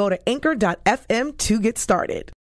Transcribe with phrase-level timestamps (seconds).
[0.00, 2.32] go to anchor.fm to get started.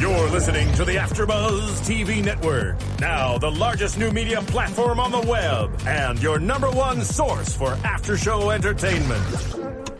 [0.00, 5.20] You're listening to the AfterBuzz TV Network, now the largest new media platform on the
[5.20, 9.28] web, and your number one source for after-show entertainment.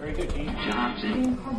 [0.00, 0.56] Very good, Gene.
[0.68, 1.36] Johnson.
[1.36, 1.58] From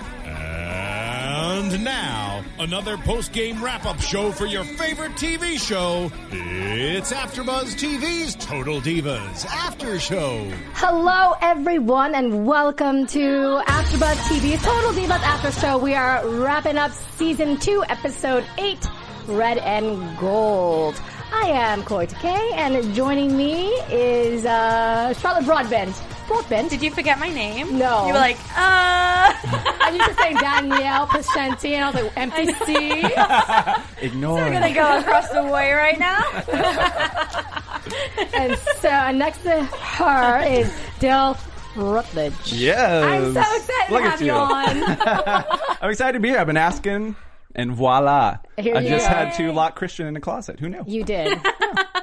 [0.51, 6.11] And now, another post-game wrap-up show for your favorite TV show.
[6.31, 10.51] It's AfterBuzz TV's Total Divas After Show.
[10.73, 13.19] Hello, everyone, and welcome to
[13.65, 15.77] AfterBuzz TV's Total Divas After Show.
[15.77, 18.85] We are wrapping up season two, episode eight,
[19.27, 21.01] Red and Gold.
[21.33, 25.95] I am Kaori Takee, and joining me is uh, Charlotte Broadbent.
[26.31, 26.69] Broadbent.
[26.69, 27.77] Did you forget my name?
[27.77, 28.07] No.
[28.07, 29.33] You were like, uh.
[29.33, 34.05] I used to say Danielle Pasenti, and I was like, empty C.
[34.05, 34.35] Ignore.
[34.35, 36.21] We're gonna go across the way right now.
[38.33, 41.37] and so next to her is Dale
[41.75, 42.53] Rutledge.
[42.53, 43.03] Yes.
[43.03, 45.77] I'm so excited Look to at have you on.
[45.81, 46.39] I'm excited to be here.
[46.39, 47.15] I've been asking,
[47.55, 48.37] and voila.
[48.57, 49.13] Here I you just are.
[49.13, 50.59] had to lock Christian in the closet.
[50.59, 50.83] Who knew?
[50.87, 51.39] You did.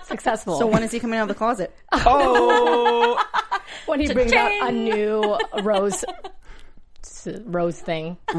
[0.05, 0.59] Successful.
[0.59, 1.75] So when is he coming out of the closet?
[1.93, 3.23] Oh,
[3.87, 6.05] when he brings out a new rose
[7.45, 8.17] rose thing.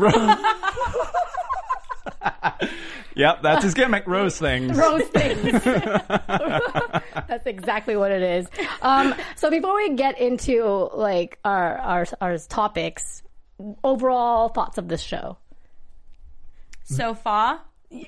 [3.16, 4.06] yep, that's his gimmick.
[4.07, 4.78] Rose things.
[4.78, 5.63] Rose things.
[5.63, 8.47] That's exactly what it is.
[8.81, 13.23] Um, so before we get into like our our our topics,
[13.84, 15.38] overall thoughts of this show.
[16.84, 17.61] so far,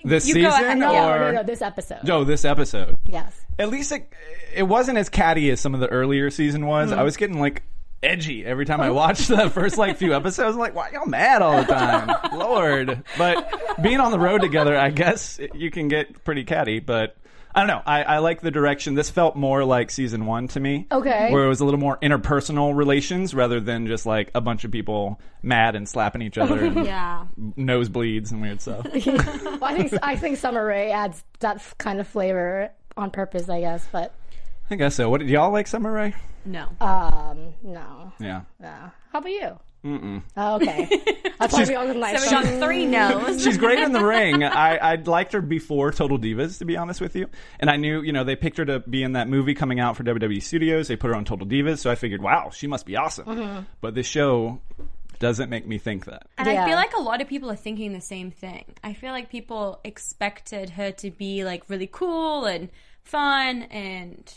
[0.04, 0.80] This You season.
[0.80, 2.04] No, or no, no, this episode.
[2.04, 2.98] no, this episode.
[3.06, 3.40] Yes.
[3.58, 4.12] At least it,
[4.54, 6.92] it wasn't as catty as some of the earlier season was.
[6.92, 7.00] Mm-hmm.
[7.00, 7.64] I was getting like
[8.04, 10.56] edgy every time I watched the first like few episodes.
[10.56, 12.16] I'm like, why y'all mad all the time?
[12.38, 13.04] Lord.
[13.18, 16.80] But being on the road together, I guess you can get pretty catty.
[16.80, 17.16] But
[17.54, 17.82] I don't know.
[17.86, 18.94] I, I like the direction.
[18.96, 20.88] This felt more like season one to me.
[20.92, 21.32] Okay.
[21.32, 24.72] Where it was a little more interpersonal relations rather than just like a bunch of
[24.72, 27.26] people mad and slapping each other and yeah.
[27.58, 28.86] nosebleeds and weird stuff.
[29.62, 33.60] Well, I think I think Summer Rae adds that kind of flavor on purpose, I
[33.60, 33.88] guess.
[33.92, 34.14] But
[34.70, 35.10] I guess so.
[35.10, 36.16] What did y'all like, Summer Rae?
[36.46, 36.68] No.
[36.82, 38.42] um, no, Yeah.
[38.60, 38.70] no.
[39.12, 39.60] How about you?
[39.84, 40.22] Mm-mm.
[40.38, 40.88] Oh, okay.
[41.40, 42.20] That's why we all like.
[42.20, 43.44] So we got three no's.
[43.44, 44.44] She's great in the ring.
[44.44, 47.28] I, I liked her before Total Divas, to be honest with you.
[47.60, 49.98] And I knew, you know, they picked her to be in that movie coming out
[49.98, 50.88] for WWE Studios.
[50.88, 53.26] They put her on Total Divas, so I figured, wow, she must be awesome.
[53.26, 53.62] Mm-hmm.
[53.82, 54.62] But this show
[55.18, 56.28] doesn't make me think that.
[56.38, 58.66] And I feel like a lot of people are thinking the same thing.
[58.84, 62.70] I feel like people expected her to be like really cool and
[63.04, 64.32] fun, and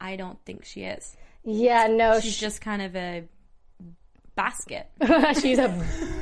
[0.00, 1.16] I don't think she is.
[1.44, 3.24] Yeah, no, She's sh- just kind of a
[4.36, 4.86] basket.
[5.40, 5.68] She's a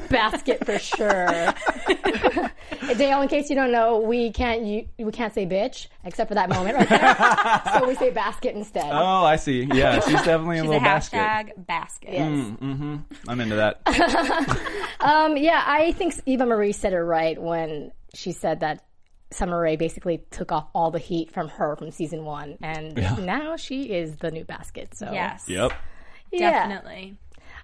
[0.09, 1.53] basket for sure.
[2.97, 6.35] Dale, in case you don't know, we can't you, we can't say bitch except for
[6.35, 7.81] that moment right there.
[7.81, 8.91] so we say basket instead.
[8.91, 9.69] Oh, I see.
[9.73, 11.17] Yeah, she's definitely a She's a little basket.
[11.19, 12.11] hashtag basket.
[12.13, 12.57] Yes.
[13.29, 13.81] I'm into that.
[15.01, 18.85] Um, yeah, I think Eva Marie said it right when she said that
[19.31, 22.95] Summer Rae basically took off all the heat from her from season one, and
[23.27, 24.97] now she is the new basket.
[24.97, 25.45] So Yes.
[25.49, 25.73] yep.
[26.33, 26.69] yeah.
[26.69, 27.17] Definitely.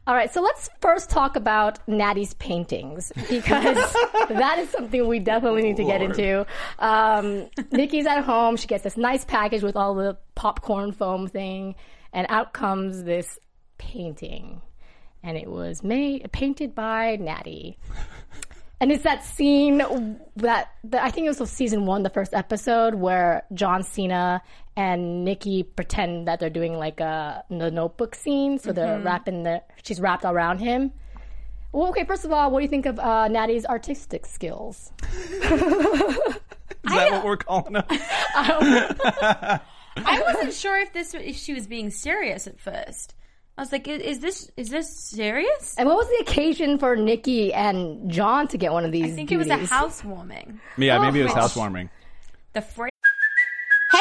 [0.07, 3.77] All right, so let's first talk about Nattie's paintings because
[4.29, 6.47] that is something we definitely need to get into.
[6.79, 11.75] Um, Nikki's at home; she gets this nice package with all the popcorn foam thing,
[12.13, 13.39] and out comes this
[13.79, 14.63] painting,
[15.23, 17.77] and it was made painted by Nattie.
[18.81, 19.79] And it's that scene
[20.37, 24.41] that, that I think it was season one, the first episode, where John Cena
[24.75, 28.59] and Nikki pretend that they're doing like a the Notebook scene.
[28.59, 29.05] So they're Mhm.
[29.05, 30.93] wrapping the she's wrapped around him.
[31.73, 32.05] Well, okay.
[32.05, 34.93] First of all, what do you think of uh, Nattie's artistic skills?
[35.03, 35.41] Is
[36.95, 37.85] that what we're calling them?
[37.91, 39.61] I
[39.97, 43.15] wasn't sure if this if she was being serious at first.
[43.61, 45.75] I was like, "I- is this is this serious?
[45.77, 49.13] And what was the occasion for Nikki and John to get one of these?
[49.13, 49.69] I think it was a duties?
[49.69, 50.59] housewarming.
[50.79, 51.91] Yeah, maybe it was oh, housewarming.
[52.55, 52.87] The phrase.
[52.87, 52.90] Hey,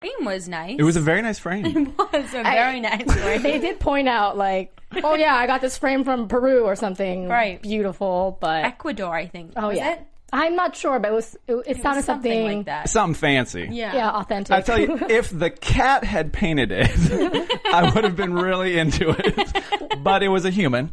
[0.00, 0.76] Frame was nice.
[0.78, 1.94] It was a very nice frame.
[2.12, 3.42] It was a very nice frame.
[3.42, 4.74] They did point out, like,
[5.04, 7.28] oh yeah, I got this frame from Peru or something.
[7.28, 7.60] Right.
[7.60, 9.52] Beautiful, but Ecuador, I think.
[9.56, 9.92] oh was yeah.
[9.92, 10.06] it?
[10.32, 12.88] I'm not sure, but it was it, it, sounded something something, like that.
[12.88, 13.68] Something fancy.
[13.70, 13.94] Yeah.
[13.94, 14.54] Yeah, authentic.
[14.54, 16.90] I tell you, if the cat had painted it,
[17.72, 19.62] I would have been really into it.
[20.02, 20.90] But it was a human.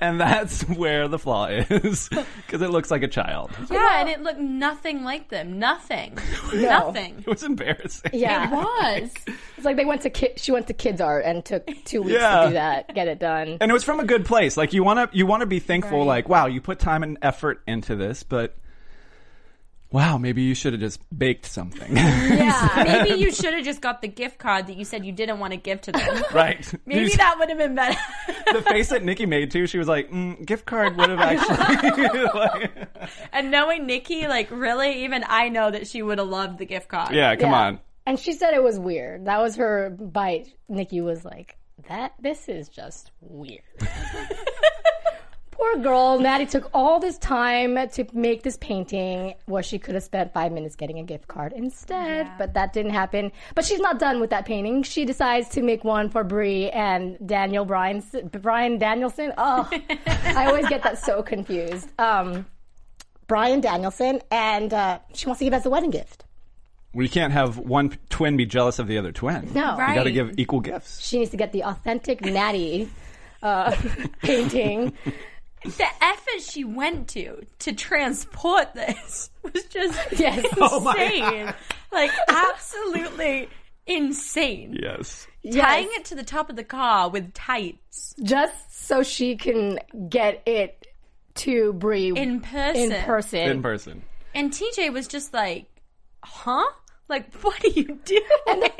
[0.00, 2.08] and that's where the flaw is.
[2.10, 3.50] Because it looks like a child.
[3.70, 5.58] Yeah, and it looked nothing like them.
[5.58, 6.18] Nothing.
[6.52, 6.60] No.
[6.60, 7.20] Nothing.
[7.20, 8.10] It was embarrassing.
[8.12, 8.52] yeah, It
[9.02, 9.10] was.
[9.56, 12.14] It's like they went to ki- she went to Kids Art and took two weeks
[12.20, 12.42] Yeah.
[12.42, 13.56] to do that, get it done.
[13.60, 14.56] And it was from a good place.
[14.56, 16.00] Like you want to, you want to be thankful.
[16.00, 16.06] Right.
[16.06, 18.56] Like, wow, you put time and effort into this, but
[19.90, 21.96] wow, maybe you should have just baked something.
[22.34, 22.82] Yeah.
[23.04, 25.52] Maybe you should have just got the gift card that you said you didn't want
[25.52, 26.22] to give to them.
[26.34, 26.66] right.
[26.84, 27.98] Maybe You- that would have been better.
[28.52, 29.66] the face that Nikki made too.
[29.66, 32.28] She was like, mm, gift card would have actually.
[32.34, 32.88] like,
[33.32, 36.88] and knowing Nikki, like really, even I know that she would have loved the gift
[36.88, 37.14] card.
[37.14, 37.60] yeah, come Yeah.
[37.66, 37.80] on.
[38.06, 39.26] And she said it was weird.
[39.26, 40.52] That was her bite.
[40.68, 41.56] Nikki was like,
[41.88, 43.62] "That this is just weird."
[45.64, 46.18] Poor girl.
[46.18, 50.52] Nattie took all this time to make this painting where she could have spent five
[50.52, 53.32] minutes getting a gift card instead, but that didn't happen.
[53.54, 54.82] But she's not done with that painting.
[54.82, 59.32] She decides to make one for Brie and Daniel Bryan, Brian Danielson.
[59.38, 59.66] Oh,
[60.06, 61.88] I always get that so confused.
[61.98, 62.44] Um,
[63.26, 66.24] Brian Danielson, and uh, she wants to give as a wedding gift.
[66.92, 69.50] We can't have one twin be jealous of the other twin.
[69.54, 69.72] No.
[69.72, 71.00] you got to give equal gifts.
[71.00, 72.90] she needs to get the authentic Nattie
[73.42, 73.74] uh,
[74.22, 74.92] painting.
[75.64, 80.38] The effort she went to to transport this was just Yes.
[80.38, 80.50] insane.
[80.60, 81.54] Oh my
[81.92, 83.48] like absolutely
[83.86, 84.78] insane.
[84.80, 85.26] Yes.
[85.50, 86.00] Tying Yes.
[86.00, 89.78] it to the top of the car with tights just so she can
[90.08, 90.86] get it
[91.36, 92.92] to Brie in person.
[92.92, 93.40] in person.
[93.40, 94.02] In person.
[94.34, 95.66] And TJ was just like,
[96.24, 96.64] "Huh?
[97.08, 98.70] Like, what are you doing?"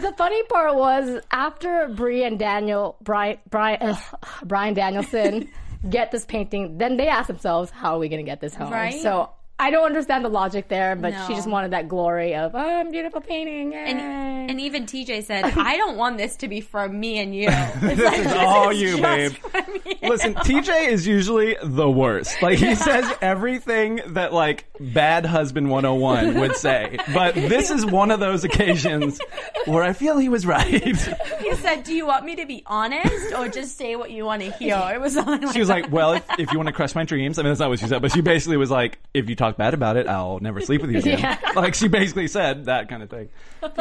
[0.00, 5.48] The funny part was after Brie and Daniel, Brian, Brian, ugh, Brian Danielson
[5.90, 8.72] get this painting, then they ask themselves, "How are we going to get this home?"
[8.72, 9.00] Right.
[9.00, 9.30] So.
[9.58, 12.90] I don't understand the logic there, but she just wanted that glory of, oh, I'm
[12.90, 13.74] beautiful painting.
[13.74, 17.34] and, yay." and even TJ said, "I don't want this to be from me and
[17.34, 17.48] you.
[17.86, 19.82] It's like, is all is you, just babe.
[19.86, 22.42] you." Listen, TJ is usually the worst.
[22.42, 26.98] Like he says everything that like bad husband 101 would say.
[27.14, 29.20] But this is one of those occasions
[29.64, 30.66] where I feel he was right.
[30.66, 34.42] He said, "Do you want me to be honest or just say what you want
[34.42, 35.50] to hear?" It was on.
[35.52, 37.60] She was like, "Well, if, if you want to crush my dreams," I mean that's
[37.60, 40.06] not what she said, but she basically was like, "If you talk bad about it,
[40.08, 41.38] I'll never sleep with you again." Yeah.
[41.56, 43.28] Like she basically said that kind of thing.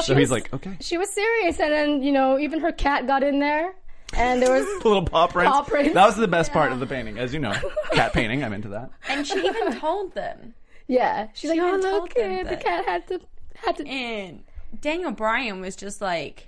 [0.02, 3.22] So he's like, "Okay." she was serious, and then, you know, even her cat got
[3.24, 3.74] in there,
[4.14, 5.52] and there was The little paw prints.
[5.52, 5.94] Paw prints.
[5.94, 7.54] That was the best part of the painting, as you know.
[7.92, 8.92] Cat painting, I'm into that.
[9.10, 10.54] and she even told them.
[10.88, 13.20] Yeah, she's like, She oh look, told them eh, the cat had to
[13.56, 13.88] had to.
[13.88, 14.44] And
[14.80, 16.48] Daniel Bryan was just like,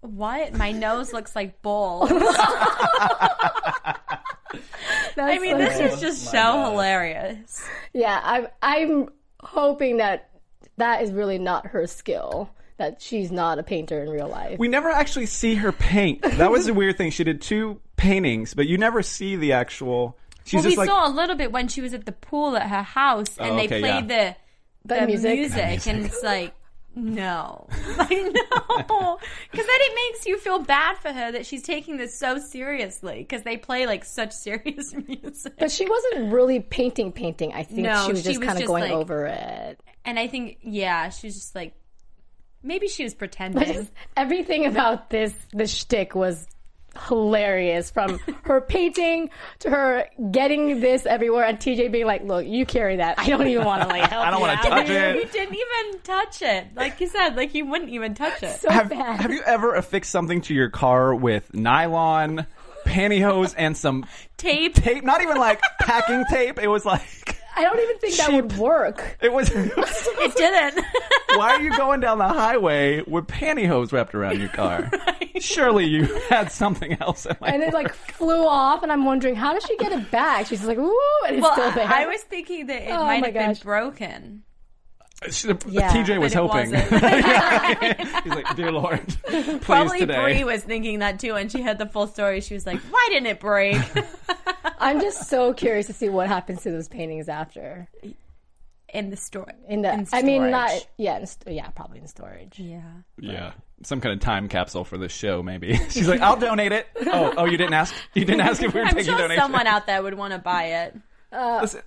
[0.00, 0.54] "What?
[0.54, 2.10] My nose looks like balls."
[5.16, 7.66] I mean, this is just so hilarious.
[7.92, 9.08] Yeah, I'm I'm
[9.40, 10.30] hoping that
[10.76, 12.50] that is really not her skill.
[12.78, 14.58] That she's not a painter in real life.
[14.58, 16.22] We never actually see her paint.
[16.22, 17.10] That was a weird thing.
[17.10, 20.16] She did two paintings, but you never see the actual.
[20.44, 22.68] She's well, we like saw a little bit when she was at the pool at
[22.68, 24.34] her house, and Oh, they okay, played the
[24.84, 25.38] The the music.
[25.38, 26.54] music, and it's like
[26.94, 28.86] No, like no, because
[29.52, 33.42] then it makes you feel bad for her that she's taking this so seriously because
[33.42, 35.54] they play like such serious music.
[35.58, 37.52] But she wasn't really painting, painting.
[37.54, 39.80] I think No, she was she just kind of going like- over it.
[40.04, 41.74] And I think, yeah, she was just like,
[42.62, 43.72] maybe she was pretending.
[43.72, 46.46] just everything about this the shtick was
[47.08, 47.90] hilarious.
[47.90, 49.30] From her painting
[49.60, 53.18] to her getting this everywhere, and TJ being like, "Look, you carry that.
[53.18, 55.16] I don't even want to like help I don't wanna touch it.
[55.22, 56.66] He didn't even touch it.
[56.74, 58.60] Like you said, like he wouldn't even touch it.
[58.60, 59.20] So have, bad.
[59.20, 62.46] have you ever affixed something to your car with nylon,
[62.84, 64.06] pantyhose, and some
[64.36, 64.74] Tape.
[64.74, 65.04] tape?
[65.04, 66.58] Not even like packing tape.
[66.58, 69.16] It was like I don't even think that would work.
[69.20, 69.50] it was.
[69.54, 70.84] It It didn't.
[71.36, 74.90] why are you going down the highway with pantyhose wrapped around your car?
[75.40, 77.26] Surely you had something else.
[77.26, 80.46] In And it like flew off, and I'm wondering how did she get it back?
[80.46, 81.86] She's like, "Ooh," and it's well, still there.
[81.88, 84.42] I was thinking that it Oh might my have been broken.
[85.68, 86.72] Yeah, TJ was but it hoping.
[88.24, 91.78] He's like, "Dear Lord, please Probably today." Brie was thinking that too, and she heard
[91.78, 92.40] the full story.
[92.40, 93.76] She was like, "Why didn't it break?"
[94.78, 97.88] I'm just so curious to see what happens to those paintings after.
[98.92, 99.52] in the store.
[99.68, 102.58] In the, in I mean, not yeah, in st- yeah, probably in storage.
[102.58, 102.82] Yeah.
[103.18, 103.52] Yeah.
[103.84, 105.74] Some kind of time capsule for this show, maybe.
[105.90, 106.86] She's like, I'll donate it.
[107.06, 107.94] Oh, oh, you didn't ask.
[108.14, 109.42] You didn't ask if we were I'm taking sure donations.
[109.42, 110.96] someone out there would want to buy it.
[111.32, 111.80] Uh, Listen,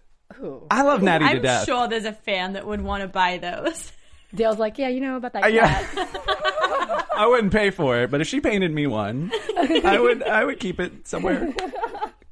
[0.72, 1.66] I love Nattie to I'm death.
[1.66, 3.92] sure there's a fan that would want to buy those.
[4.36, 5.88] Dale's like, yeah, you know about that Uh, yeah.
[7.18, 10.22] I wouldn't pay for it, but if she painted me one, I would.
[10.24, 11.54] I would keep it somewhere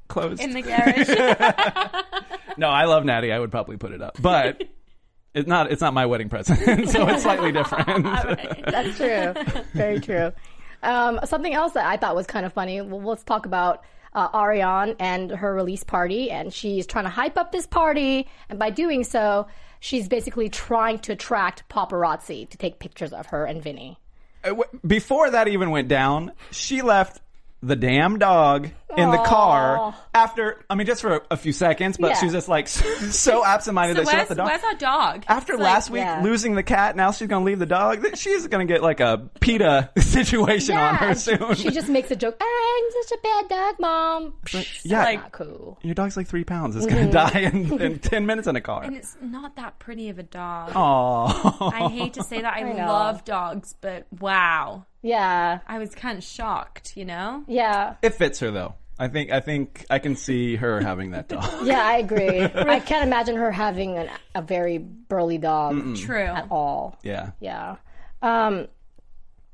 [0.08, 0.42] closed.
[0.42, 1.08] In the garage.
[2.58, 3.32] no, I love Nattie.
[3.32, 4.62] I would probably put it up, but
[5.32, 5.72] it's not.
[5.72, 6.58] It's not my wedding present,
[6.90, 8.04] so it's slightly different.
[8.66, 9.62] That's true.
[9.72, 10.32] Very true.
[10.82, 12.82] Um, something else that I thought was kind of funny.
[12.82, 13.82] Well, let's talk about
[14.14, 18.58] uh, Ariane and her release party, and she's trying to hype up this party, and
[18.58, 19.46] by doing so,
[19.80, 23.98] she's basically trying to attract paparazzi to take pictures of her and Vinny.
[24.44, 24.54] Uh,
[24.86, 27.20] Before that even went down, she left
[27.66, 30.64] the damn dog in the car after.
[30.70, 32.14] I mean, just for a, a few seconds, but Yeah.
[32.18, 34.46] she was just like so absent-minded So that she where's, left the dog.
[34.46, 35.24] where's our dog?
[35.26, 38.02] After It's last like- week losing the cat, now she's gonna leave the dog.
[38.02, 41.54] Th- She's gonna get like a PETA situation on her and soon.
[41.56, 42.36] She just makes a joke.
[42.40, 44.34] I'm such a bad dog, mom.
[44.84, 45.78] yeah, Like, not cool.
[45.82, 46.76] Your dog's like three pounds.
[46.76, 47.12] It's gonna Mhm.
[47.12, 48.84] die in, in ten minutes in a car.
[48.84, 50.70] And it's not that pretty of a dog.
[50.72, 51.72] Aww.
[51.72, 52.54] I hate to say that.
[52.54, 52.86] I, I know.
[52.86, 54.86] love dogs, but wow.
[55.04, 55.60] Yeah.
[55.66, 57.44] I was kind of shocked, you know?
[57.46, 57.94] Yeah.
[58.02, 58.74] It fits her though.
[58.98, 59.32] I think.
[59.32, 61.44] I think I can see her having that dog.
[61.66, 62.40] Yeah, I agree.
[62.54, 65.74] I can't imagine her having an, a very burly dog.
[65.74, 66.00] Mm-mm.
[66.00, 66.22] True.
[66.22, 66.98] At all.
[67.02, 67.32] Yeah.
[67.40, 67.76] Yeah.
[68.22, 68.68] Um,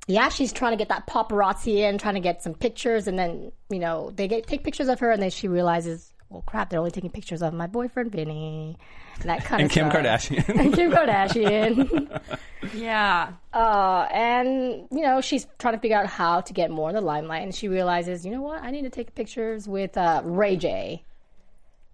[0.06, 3.52] yeah, she's trying to get that paparazzi in, trying to get some pictures, and then
[3.70, 6.78] you know they get take pictures of her, and then she realizes, well, crap, they're
[6.78, 8.76] only taking pictures of my boyfriend Vinny,
[9.20, 10.02] and that kind And of Kim stuff.
[10.02, 10.48] Kardashian.
[10.60, 12.20] and Kim Kardashian.
[12.74, 13.32] Yeah.
[13.54, 17.00] Uh, and you know she's trying to figure out how to get more in the
[17.00, 20.56] limelight, and she realizes, you know what, I need to take pictures with uh, Ray
[20.56, 21.02] J,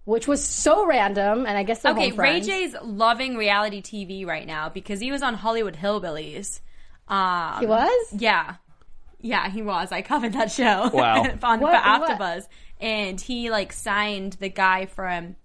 [0.03, 2.41] which was so random, and I guess they're Okay, home Ray.
[2.41, 6.59] J's loving reality TV right now because he was on Hollywood Hillbillies.
[7.07, 8.07] Um, He was?
[8.11, 8.55] Yeah.
[9.21, 9.91] Yeah, he was.
[9.93, 10.89] I covered that show.
[10.93, 11.23] Wow.
[11.43, 12.17] on, What- for what?
[12.79, 15.35] And he, like, signed the guy from,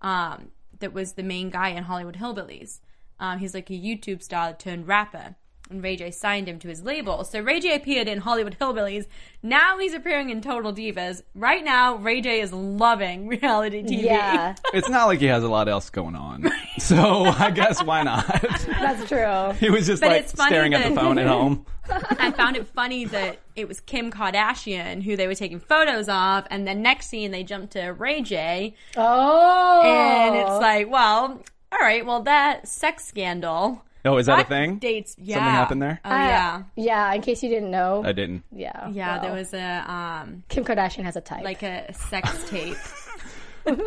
[0.00, 2.80] um, that was the main guy in Hollywood Hillbillies.
[3.18, 5.36] Um, he's like a YouTube star turned rapper.
[5.72, 7.24] And Ray J signed him to his label.
[7.24, 9.06] So Ray J appeared in Hollywood Hillbillies.
[9.42, 11.22] Now he's appearing in Total Divas.
[11.34, 14.02] Right now, Ray J is loving reality TV.
[14.04, 18.02] Yeah, It's not like he has a lot else going on, so I guess why
[18.02, 18.26] not?
[18.68, 19.52] that's true.
[19.58, 21.66] He was just But like it's funny staring at the phone at home.
[21.90, 26.46] I found it funny that it was Kim Kardashian who they were taking photos of,
[26.50, 28.74] and then next scene they jumped to Ray J.
[28.96, 33.82] Oh, And it's like, well, all right, well, that sex scandal.
[34.04, 34.78] Oh, is that a thing?
[34.78, 35.36] Dates, yeah.
[35.36, 36.00] Something happened there?
[36.04, 36.62] Oh, Uh, yeah.
[36.76, 37.14] yeah.
[37.14, 38.42] In case you didn't know, I didn't.
[38.50, 41.44] yeah, Yeah, there was a, um, Kim Kardashian has a type.
[41.44, 42.76] like a sex tape.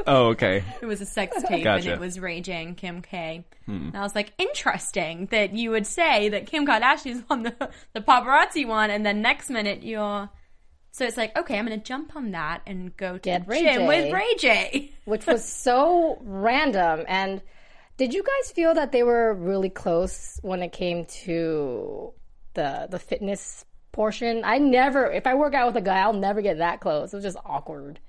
[0.07, 0.63] Oh, okay.
[0.81, 3.43] It was a sex tape, and it was Ray J and Kim K.
[3.65, 3.87] Hmm.
[3.87, 7.99] And I was like, interesting that you would say that Kim Kardashian's on the the
[7.99, 10.29] paparazzi one, and then next minute you're.
[10.91, 13.63] So it's like, okay, I'm gonna jump on that and go to Get the Ray
[13.63, 13.87] gym J.
[13.87, 14.91] with Ray J.
[15.03, 17.03] which was so random.
[17.09, 17.41] And
[17.97, 22.13] did you guys feel that they were really close when it came to
[22.53, 24.41] the the fitness portion?
[24.43, 27.13] I never, if I work out with a guy, I'll never get that close.
[27.13, 27.99] It was just awkward.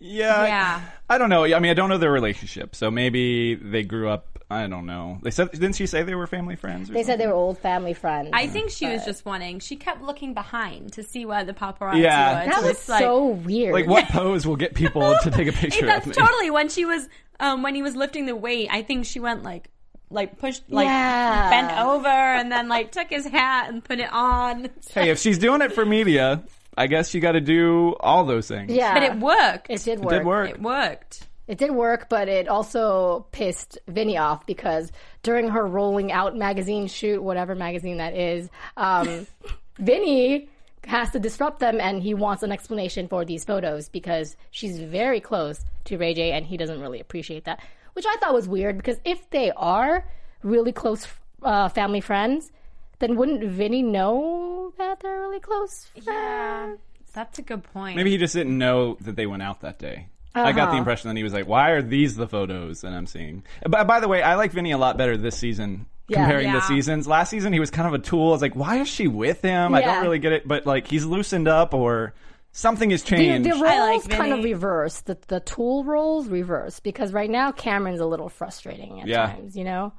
[0.00, 0.46] Yeah.
[0.46, 0.80] Yeah.
[1.08, 1.44] I don't know.
[1.44, 4.26] I mean, I don't know their relationship, so maybe they grew up.
[4.50, 5.18] I don't know.
[5.22, 6.88] They said, didn't she say they were family friends?
[6.88, 8.30] Or They said they were old family friends.
[8.32, 9.58] I think she was just wanting.
[9.60, 12.46] She kept looking behind to see where the paparazzi Yeah.
[12.46, 12.54] was.
[12.54, 13.74] That was it's like, so weird.
[13.74, 16.22] Like, what pose will get people to take a picture That's of me?
[16.26, 17.08] totally when she was
[17.40, 18.68] um, when he was lifting the weight.
[18.70, 19.68] I think she went like
[20.10, 21.50] like pushed, like Yeah.
[21.50, 24.70] bent over, and then like took his hat and put it on.
[24.94, 26.42] Hey, if she's doing it for media,
[26.78, 28.72] I guess you got to do all those things.
[28.72, 28.94] Yeah.
[28.94, 29.66] But it worked.
[29.70, 30.10] It did It work.
[30.14, 30.50] did work.
[30.50, 31.26] It worked.
[31.48, 34.92] It did work, but it also pissed Vinny off because
[35.22, 39.26] during her rolling out magazine shoot, whatever magazine that is, um,
[39.78, 40.48] Vinny
[40.84, 45.20] has to disrupt them and he wants an explanation for these photos because she's very
[45.20, 47.60] close to Ray J and he doesn't really appreciate that.
[47.94, 50.04] Which I thought was weird because if they are
[50.42, 51.06] really close
[51.42, 52.52] uh, family friends,
[53.00, 56.80] then wouldn't Vinny know that they're really close friends?
[57.14, 57.96] That's a good point.
[57.96, 60.08] Maybe he just didn't know that they went out that day.
[60.34, 60.76] I got the Uh-huh.
[60.78, 63.98] impression that he was like, "Why are these the photos that I'm seeing?" By, by
[64.00, 66.18] the way, I like Vinny a lot better this season Yeah.
[66.18, 67.08] comparing the seasons.
[67.08, 68.28] Last season, he was kind of a tool.
[68.28, 70.86] I was like, "Why is she with him?" I don't really get it, but like
[70.86, 72.14] he's loosened up or
[72.52, 73.50] something has The, changed.
[73.50, 74.52] the I like roles kind of Vinny.
[74.54, 75.00] reverse.
[75.00, 79.26] The the tool roles reverse because right now Cameron's a little frustrating at Yeah.
[79.26, 79.56] times.
[79.56, 79.92] You know,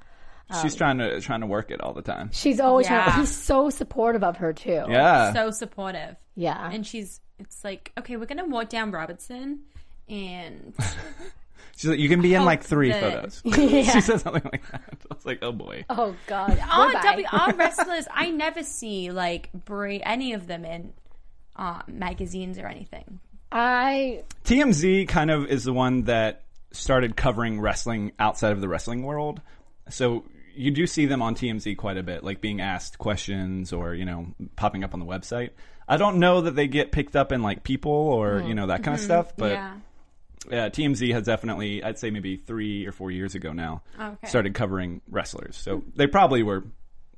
[0.62, 2.30] She's trying to trying to work it all the time.
[2.34, 3.04] she's always Yeah.
[3.06, 3.20] trying.
[3.20, 4.84] He's so supportive of her too.
[4.90, 6.16] Yeah, so supportive.
[6.36, 6.70] yeah.
[6.72, 9.60] And she's, it's like, okay, we're gonna walk down Robertson,
[10.08, 10.74] and
[11.78, 13.84] she's like, "You can be in like three that- photos." Yeah.
[13.92, 14.82] she said something like that.
[15.12, 16.60] I was like, "Oh boy." oh God.
[16.72, 20.94] our, w, our wrestlers, I never see like Brie, any of them in
[21.56, 23.20] uh, magazines or anything.
[23.52, 26.42] I TMZ kind of is the one that
[26.72, 29.42] started covering wrestling outside of the wrestling world.
[29.90, 30.24] So
[30.60, 34.04] you do see them on TMZ quite a bit, like being asked questions or, you
[34.04, 35.52] know, popping up on the website.
[35.88, 38.84] I don't know that they get picked up in like people or, you know, that
[38.84, 39.06] kind of mm-hmm.
[39.06, 39.52] stuff, but
[40.52, 40.70] yeah.
[40.70, 44.28] TMZ has definitely, I'd say maybe three or four years ago now, oh, Okay.
[44.28, 45.56] started covering wrestlers.
[45.56, 46.66] So they probably were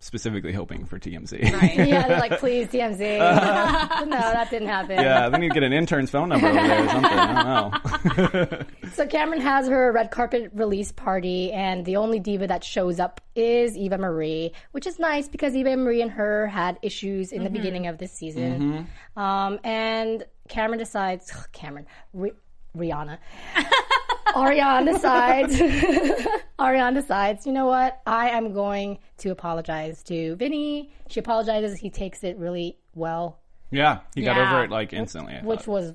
[0.01, 1.53] specifically hoping for TMZ.
[1.53, 1.75] Right.
[1.88, 2.08] yeah.
[2.08, 3.20] They're like, please TMZ.
[3.22, 4.05] Uh-huh.
[4.05, 5.00] no, that didn't happen.
[5.00, 7.12] yeah, they need to get an intern's phone number over there or something.
[7.12, 7.72] I
[8.12, 8.65] don't know.
[8.93, 13.22] So Cameron has her red carpet release party, and the only diva that shows up
[13.36, 17.50] is Eva Marie, which is nice because Eva Marie and her had issues in the
[17.50, 17.55] mm-hmm.
[17.55, 18.88] beginning of this season.
[19.15, 19.20] Mm-hmm.
[19.20, 22.34] Um, and Cameron decides, Cameron, Ri-
[22.75, 23.17] Rihanna.
[24.36, 25.60] Ariane decides,
[26.60, 28.02] Ariane decides, you know what?
[28.06, 30.91] I am going to apologize to Vinny.
[31.08, 31.78] She apologizes.
[31.80, 33.39] He takes it really well,
[33.72, 34.52] Yeah, he got Yeah.
[34.54, 35.34] over it like instantly.
[35.36, 35.72] I which thought.
[35.72, 35.94] was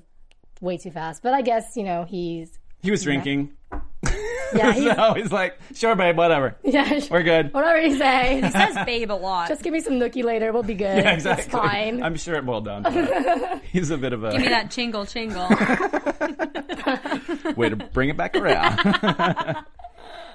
[0.60, 1.22] way too fast.
[1.22, 3.52] But I guess, you know, he's, He was drinking.
[4.54, 6.56] Yeah, he's, so he's like, sure, babe, whatever.
[6.64, 7.52] yeah, We're good.
[7.52, 8.40] whatever you say.
[8.46, 9.48] He says babe a lot.
[9.48, 10.52] Just give me some nookie later.
[10.52, 10.98] We'll be good.
[11.04, 11.44] Yeah, exactly.
[11.44, 12.02] It's fine.
[12.02, 13.62] I'm sure it boiled down to that.
[13.72, 14.32] He's a bit of a.
[14.32, 15.46] Give me that chingle chingle.
[17.56, 18.78] way to bring it back around.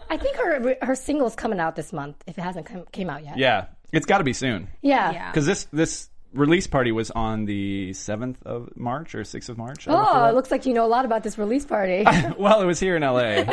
[0.09, 3.23] I think her her single's coming out this month if it hasn't come, came out
[3.23, 3.37] yet.
[3.37, 5.11] yeah, it's got to be soon Yeah.
[5.11, 5.31] yeah.
[5.31, 9.85] because this this release party was on the seventh of March or sixth of March.
[9.87, 12.03] Oh, it looks like you know a lot about this release party.
[12.37, 13.39] well, it was here in L.A.
[13.39, 13.45] Uh,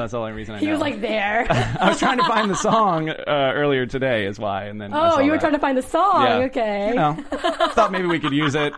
[0.00, 0.72] that's the only reason I he know.
[0.72, 1.46] was like there.
[1.50, 5.18] I was trying to find the song uh, earlier today, is why, and then Oh,
[5.20, 5.40] you were that.
[5.40, 6.22] trying to find the song.
[6.24, 6.36] Yeah.
[6.46, 6.88] Okay.
[6.88, 7.14] You know,
[7.72, 8.72] thought maybe we could use it.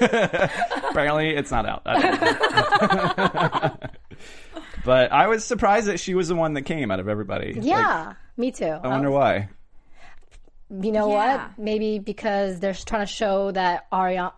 [0.00, 1.82] Apparently, it's not out.
[1.86, 3.72] I
[4.84, 7.54] but I was surprised that she was the one that came out of everybody.
[7.54, 8.64] Like, Yeah, me too.
[8.66, 9.48] I wonder why.
[10.70, 11.36] You know Yeah.
[11.46, 11.58] what?
[11.58, 14.32] Maybe because they're trying to show that Ariana,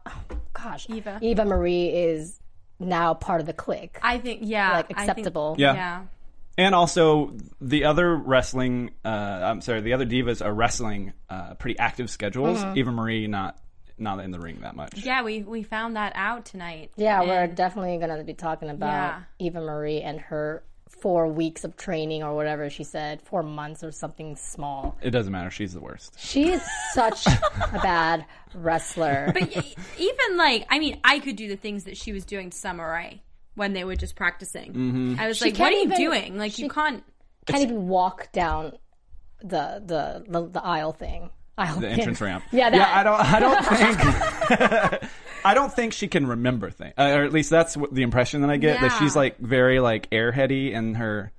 [0.53, 1.19] gosh, Eva.
[1.23, 2.38] Eva Marie is
[2.79, 3.99] now part of the clique.
[4.03, 5.57] I think yeah, Like, I think- acceptable.
[5.59, 5.75] Yeah.
[5.75, 6.03] yeah.
[6.59, 11.79] And also, the other wrestling, uh, I'm sorry, the other divas are wrestling uh, pretty
[11.79, 12.59] active schedules.
[12.59, 12.79] Mm-hmm.
[12.79, 13.59] Eva Marie not
[14.01, 14.97] not in the ring that much.
[15.05, 16.91] Yeah, we we found that out tonight.
[16.97, 19.21] Yeah, we're definitely going to be talking about Yeah.
[19.47, 23.92] Eva Marie and her four weeks of training or whatever she said, four months or
[23.92, 24.96] something small.
[25.03, 25.51] It doesn't matter.
[25.51, 26.14] She's the worst.
[26.18, 28.24] She is such a bad
[28.55, 29.31] wrestler.
[29.33, 29.55] But
[29.98, 32.90] even like, I mean, I could do the things that she was doing to Summer
[32.90, 33.22] Rae
[33.55, 34.72] when they were just practicing.
[34.72, 35.14] Mm-hmm.
[35.18, 36.38] I was She like, what can't are you even- doing?
[36.38, 37.05] Like, she- you can't.
[37.46, 38.72] Can't even walk down
[39.40, 41.31] the the the, the aisle thing.
[41.57, 41.98] Aisle The thing.
[42.01, 42.44] entrance ramp.
[42.53, 42.77] Yeah, that.
[42.77, 42.98] yeah.
[42.98, 43.20] I don't.
[43.20, 45.11] I don't think.
[45.44, 48.40] I don't think she can remember things, uh, or at least that's what the impression
[48.42, 48.81] that I get.
[48.81, 48.98] That Yeah.
[48.98, 51.33] she's like very like airheady in her.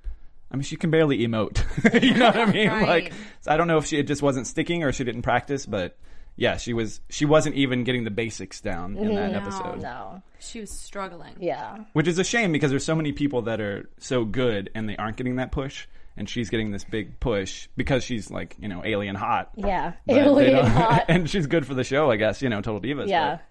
[0.52, 1.62] I mean, she can barely emote.
[2.02, 2.68] you know what I mean?
[2.68, 2.88] Right.
[3.04, 5.64] Like, so I don't know if she it just wasn't sticking or she didn't practice,
[5.66, 5.96] but
[6.36, 7.00] yeah, she was.
[7.10, 10.22] She wasn't even getting the basics down in that episode, No.
[10.38, 11.34] She was struggling.
[11.38, 11.84] Yeah.
[11.92, 14.96] which is a shame because there's so many people that are so good and they
[14.96, 15.86] aren't getting that push,
[16.16, 19.50] and she's getting this big push because she's like you know alien hot.
[19.56, 19.92] Yeah.
[20.06, 21.04] But they Alien don't- hot.
[21.08, 22.40] and she's good for the show, I guess.
[22.42, 23.08] You know, Total Divas.
[23.08, 23.36] Yeah.
[23.36, 23.44] but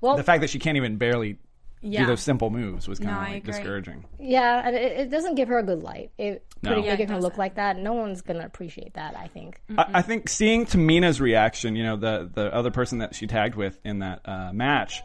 [0.00, 1.36] Well, the fact that she can't even barely
[1.82, 2.00] Yeah.
[2.00, 4.04] do those simple moves was kind of I like discouraging.
[4.18, 6.10] yeah, and it, it doesn't give her a good light.
[6.18, 6.70] It No.
[6.70, 7.78] putting Yeah, making it her look like that.
[7.78, 9.16] No one's gonna appreciate that.
[9.16, 9.60] I think.
[9.78, 13.54] I, I think seeing Tamina's reaction, you know, the the other person that she tagged
[13.54, 15.02] with in that uh, match,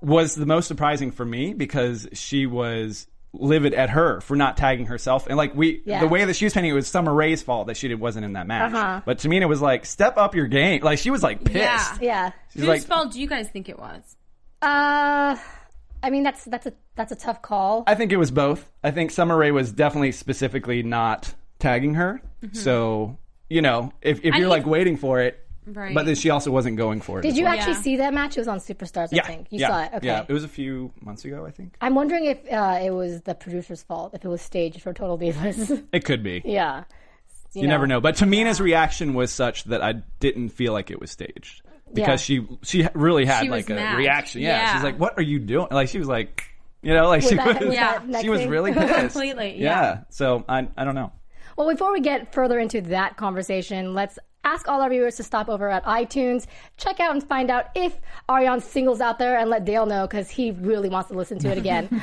[0.00, 4.86] was the most surprising for me because she was livid at her for not tagging
[4.86, 5.26] herself.
[5.26, 5.98] And like we, Yeah.
[6.00, 8.24] the way that she was painting it was Summer Rae's fault that she did- wasn't
[8.24, 8.72] in that match.
[8.72, 9.00] Uh-huh.
[9.04, 10.82] But Tamina was like, step up your game.
[10.82, 11.56] Like she was like pissed.
[11.58, 11.96] Yeah.
[12.00, 12.30] Yeah.
[12.52, 14.16] She's Whose like, fault do you guys think it was?
[14.64, 15.36] Uh,
[16.02, 17.84] I mean that's that's a that's a tough call.
[17.86, 18.70] I think it was both.
[18.82, 22.20] I think Summer Rae was definitely specifically not tagging her.
[22.52, 23.16] So,
[23.48, 25.94] you know, if, if And you're if- like waiting for it, Right.
[25.94, 27.22] but then she also wasn't going for it.
[27.22, 27.54] Did as you well.
[27.54, 27.80] actually Yeah.
[27.80, 28.36] see that match?
[28.36, 29.26] It was on Superstars, I Yeah.
[29.26, 29.46] think.
[29.50, 29.68] You yeah.
[29.68, 29.90] saw it.
[29.94, 30.06] Okay.
[30.08, 30.24] Yeah.
[30.28, 31.74] It was a few months ago, I think.
[31.80, 35.16] I'm wondering if uh, it was the producer's fault, if it was staged for Total
[35.18, 35.82] Divas.
[35.90, 36.42] It could be.
[36.44, 36.84] yeah.
[37.54, 38.00] You, never know.
[38.00, 41.62] But Tamina's reaction was such that I didn't feel like it was staged
[41.94, 43.96] because she she really had She like a mad.
[43.98, 44.42] reaction.
[44.42, 44.48] Yeah.
[44.58, 44.74] Yeah.
[44.74, 46.44] she's like, "What are you doing?" Like she was like,
[46.82, 48.20] you know, like With she that- was, Yeah.
[48.20, 48.94] she was really pissed.
[48.94, 49.82] Completely, Yeah.
[49.82, 49.98] yeah.
[50.10, 51.12] So I I don't know.
[51.56, 55.48] Well, before we get further into that conversation, let's ask all our viewers to stop
[55.48, 59.64] over at iTunes, check out and find out if Ariane's singles out there, and let
[59.64, 61.88] Dale know because he really wants to listen to it again.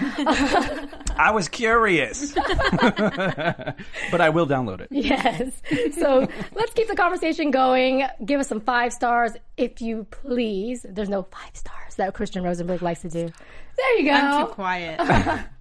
[1.17, 3.75] I was curious, but
[4.19, 4.87] I will download it.
[4.91, 5.61] yes.
[5.97, 8.05] So let's keep the conversation going.
[8.25, 10.85] Give us some five stars, if you please.
[10.87, 13.29] There's no five stars that Christian Rosenberg likes to do.
[13.77, 14.11] There you go.
[14.11, 15.47] I'm too quiet.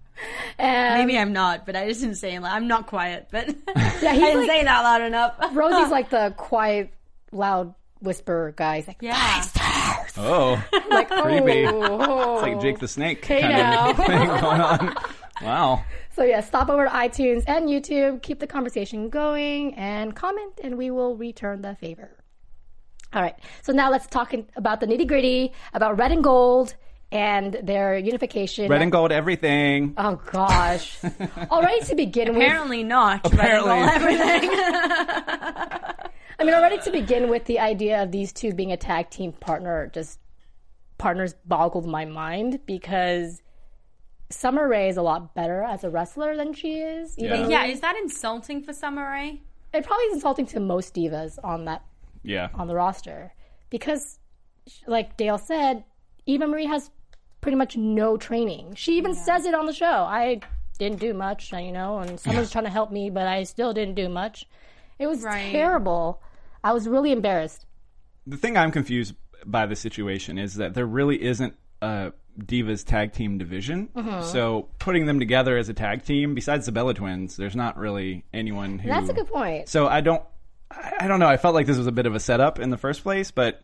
[0.58, 2.42] And Maybe I'm not, but I just didn't say it.
[2.42, 5.34] I'm not quiet, but Yeah, I didn't like- say it out loud enough.
[5.52, 6.92] Rosie's like the quiet,
[7.32, 8.76] loud whisper guy.
[8.76, 9.44] He's like, yeah.
[10.16, 11.66] Oh, like Creepy.
[11.66, 12.34] oh.
[12.34, 13.90] it's like Jake the Snake Hey kind now.
[13.90, 14.94] of thing going on.
[15.42, 15.84] Wow.
[16.14, 20.76] So yeah, stop over to iTunes and YouTube, keep the conversation going, and comment, and
[20.76, 22.10] we will return the favor.
[23.14, 23.36] All right.
[23.62, 26.74] So now let's talk about the nitty gritty, about red and gold
[27.12, 28.68] and their unification.
[28.68, 29.94] Red and gold, everything.
[29.96, 30.98] Oh gosh.
[31.50, 33.26] Already to begin with, Apparently not.
[33.26, 33.70] Apparently.
[33.70, 34.50] Red and gold, everything.
[36.38, 39.32] I mean, already to begin with, the idea of these two being a tag team
[39.32, 40.18] partner just
[40.96, 43.42] partners boggled my mind because
[44.30, 47.18] Summer Rae is a lot better as a wrestler than she is.
[47.18, 47.64] Even Yeah.
[47.64, 49.42] yeah, is that insulting for Summer Rae?
[49.74, 51.84] it probably is insulting to most divas on that
[52.22, 52.48] Yeah.
[52.54, 53.34] on the roster
[53.68, 54.18] because,
[54.86, 55.84] like Dale said,
[56.26, 56.90] Eva Marie has
[57.40, 58.74] pretty much no training.
[58.74, 59.86] She even says it on the show.
[59.86, 60.40] I
[60.78, 63.94] didn't do much, you know, and someone's trying to help me, but I still didn't
[63.94, 64.46] do much.
[64.98, 65.50] It was Right.
[65.52, 66.20] terrible.
[66.64, 67.66] I was really embarrassed.
[68.26, 69.14] The thing I'm confused
[69.46, 73.88] by the situation is that there really isn't a Divas tag team division.
[73.94, 74.22] Mm-hmm.
[74.22, 78.24] So putting them together as a tag team, besides the Bella Twins, there's not really
[78.32, 78.88] anyone who.
[78.88, 79.68] That's a good point.
[79.68, 80.22] So I don't,
[80.70, 81.26] I I don't know.
[81.28, 83.62] I felt like this was a bit of a setup in the first place, but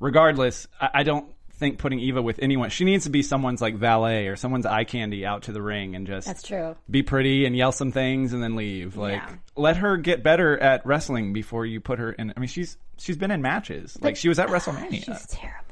[0.00, 1.26] regardless, I, I don't
[1.58, 2.70] think putting Eva with anyone.
[2.70, 5.94] She needs to be someone's like valet or someone's eye candy out to the ring
[5.96, 6.76] and just That's true.
[6.90, 8.96] be pretty and yell some things and then leave.
[8.96, 9.34] Like Yeah.
[9.56, 12.32] let her get better at wrestling before you put her in.
[12.36, 13.96] I mean, she's she's been in matches.
[14.00, 15.04] Like she was at uh, WrestleMania.
[15.04, 15.62] She's terrible.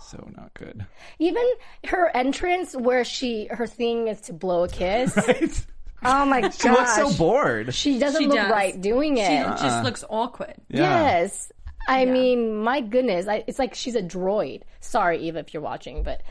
[0.00, 0.86] so not good.
[1.18, 1.44] Even
[1.86, 5.16] her entrance, where she her thing is to blow a kiss.
[5.26, 5.66] Right?
[6.06, 6.52] Oh my god.
[6.54, 7.74] She looks so bored.
[7.74, 8.50] She doesn't She look does.
[8.50, 9.26] right doing it.
[9.26, 9.82] She just uh-uh.
[9.82, 10.52] looks awkward.
[10.68, 11.20] Yeah.
[11.20, 11.50] Yes.
[11.88, 14.62] I mean, my goodness, I, it's like she's a droid.
[14.80, 16.22] Sorry, Eva, if you're watching, but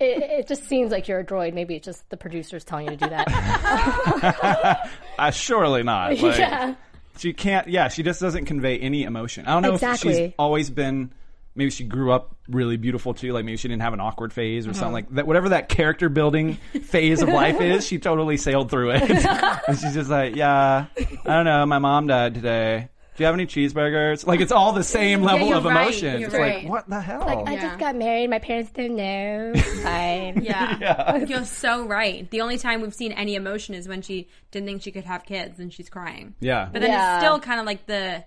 [0.00, 1.54] it, it just seems like you're a droid.
[1.54, 4.90] Maybe it's just the producers telling you to do that.
[5.18, 6.16] Uh, surely not.
[6.22, 6.74] Like, yeah.
[7.18, 7.66] She can't.
[7.66, 9.46] Yeah, she just doesn't convey any emotion.
[9.46, 10.14] I don't know if Exactly.
[10.26, 11.12] she's always been.
[11.56, 13.32] Maybe she grew up really beautiful too.
[13.32, 14.78] Like maybe she didn't have an awkward phase or Uh-huh.
[14.78, 15.26] something like that.
[15.26, 19.10] Whatever that character building phase of life is, she totally sailed through it.
[19.10, 21.66] and she's just like, yeah, I don't know.
[21.66, 22.88] My mom died today.
[23.18, 24.24] Do you have any cheeseburgers?
[24.28, 25.88] Like it's all the same level you're of right.
[25.88, 26.22] emotion.
[26.22, 26.62] It's right.
[26.62, 27.18] like what the hell?
[27.18, 28.30] Like, I just got married.
[28.30, 29.54] My parents didn't know.
[29.82, 30.42] Fine.
[30.44, 31.16] Yeah.
[31.26, 32.30] You're so right.
[32.30, 35.24] The only time we've seen any emotion is when she didn't think she could have
[35.26, 36.36] kids and she's crying.
[36.38, 37.16] yeah, But then Yeah.
[37.16, 38.22] it's still kind of like the.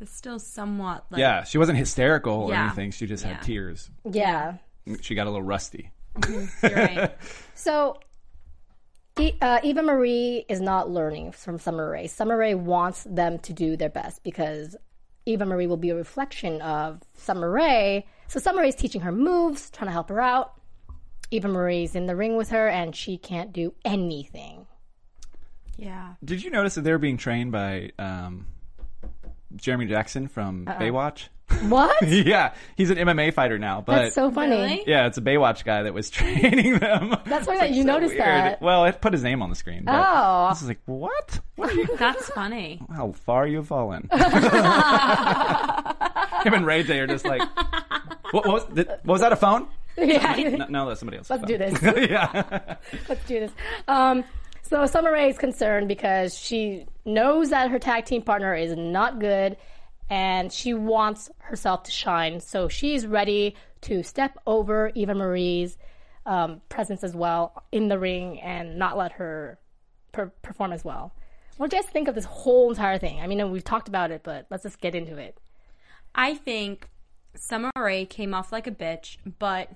[0.00, 1.20] It's still somewhat like.
[1.20, 1.44] yeah.
[1.44, 2.64] She wasn't hysterical or Yeah.
[2.66, 2.90] anything.
[2.90, 3.34] She just Yeah.
[3.34, 3.88] had tears.
[4.10, 4.54] Yeah.
[5.02, 5.92] She got a little rusty.
[6.18, 6.66] Mm-hmm.
[6.66, 7.16] You're right.
[7.54, 7.98] So,
[9.18, 12.06] uh, Eva Marie is not learning from Summer Rae.
[12.06, 14.76] Summer Rae wants them to do their best because
[15.24, 18.06] Eva Marie will be a reflection of Summer Rae.
[18.28, 20.52] So Summer Rae is teaching her moves, trying to help her out.
[21.30, 24.66] Eva Marie's in the ring with her, and she can't do anything.
[25.76, 26.14] Yeah.
[26.24, 28.46] Did you notice that they were being trained by um,
[29.56, 30.78] Jeremy Jackson from Uh-uh.
[30.78, 31.28] Baywatch?
[31.68, 32.06] What?
[32.06, 33.80] yeah, he's an MMA fighter now.
[33.80, 34.56] But That's so funny.
[34.56, 34.84] Really?
[34.86, 37.16] yeah, it's a Baywatch guy that was training them.
[37.24, 38.26] That's why It's that you so noticed weird.
[38.26, 38.62] that.
[38.62, 39.84] Well, it put his name on the screen.
[39.84, 40.48] But Oh.
[40.50, 41.40] this is like what?
[41.56, 41.86] What are you?
[41.98, 42.80] That's funny.
[42.94, 44.08] How far you've fallen.
[44.12, 44.20] Him
[46.54, 47.40] and Ray J are just like,
[48.32, 49.32] what, what was th- what was that?
[49.32, 49.66] A phone?
[49.96, 50.56] Yeah.
[50.58, 51.30] No, no that's somebody else.
[51.30, 51.80] Let's do this.
[51.82, 52.76] yeah.
[53.08, 53.50] Let's do this.
[53.88, 54.24] Um,
[54.62, 59.18] so Summer Rae is concerned because she knows that her tag team partner is not
[59.20, 59.56] good
[60.08, 62.40] and she wants herself to shine.
[62.40, 65.76] So she's ready to step over Eva Marie's
[66.24, 69.58] um, presence as well in the ring and not let her
[70.12, 71.12] per- perform as well.
[71.56, 73.20] What do you guys think of this whole entire thing?
[73.20, 75.38] I mean, we've talked about it, but let's just get into it.
[76.14, 76.88] I think
[77.34, 79.70] Summer Rae came off like a bitch, but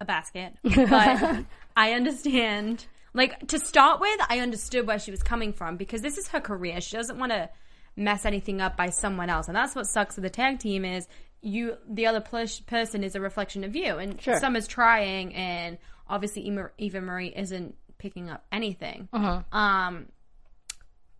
[0.00, 0.54] a basket.
[0.62, 1.44] But
[1.76, 2.86] I understand.
[3.14, 6.40] Like to start with, I understood where she was coming from because this is her
[6.40, 6.80] career.
[6.80, 7.48] She doesn't want to
[7.96, 11.08] mess anything up by someone else, and that's what sucks with the tag team is
[11.42, 14.38] you the other pers- person is a reflection of you, and Sure.
[14.38, 15.78] Summer's trying, and
[16.08, 19.08] obviously Eva, Eva Marie isn't picking up anything.
[19.12, 19.42] Uh-huh.
[19.56, 20.06] Um,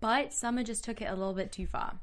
[0.01, 1.95] but Summer just took it a little bit too far.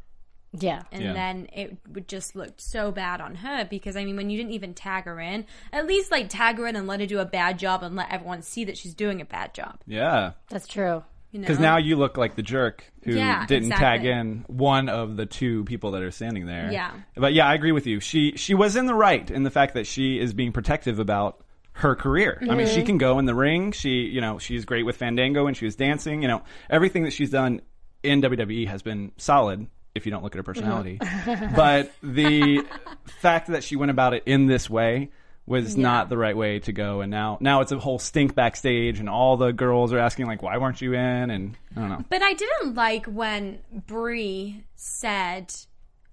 [0.55, 0.83] Yeah.
[0.91, 1.13] And Yeah.
[1.13, 4.51] then it would just look so bad on her because I mean, when you didn't
[4.53, 7.25] even tag her in, at least like tag her in and let her do a
[7.25, 9.79] bad job and let everyone see that she's doing a bad job.
[9.87, 10.33] Yeah.
[10.49, 11.03] That's true.
[11.33, 11.47] You know?
[11.47, 15.25] Because now you look like the jerk who Yeah, didn't tag in one of the
[15.25, 16.71] two people that are standing there.
[16.71, 16.91] Yeah.
[17.15, 17.99] But yeah, I agree with you.
[17.99, 21.43] She she was in the right in the fact that she is being protective about
[21.73, 22.37] her career.
[22.49, 22.85] I mean, she Mm-hmm.
[22.85, 23.71] can go in the ring.
[23.71, 26.21] She, you know, she's great with Fandango and she was dancing.
[26.21, 27.61] You know, everything that she's done
[28.03, 29.65] in WWE has been solid
[29.95, 30.99] if you don't look at her personality.
[30.99, 31.55] Mm-hmm.
[31.55, 32.63] but the
[33.05, 35.09] fact that she went about it in this way
[35.45, 38.99] was not the right way to go and now now it's a whole stink backstage
[38.99, 42.05] and all the girls are asking like why weren't you in and I don't know.
[42.09, 45.53] But I didn't like when Brie said